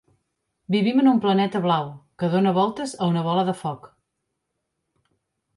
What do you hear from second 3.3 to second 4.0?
bola de foc.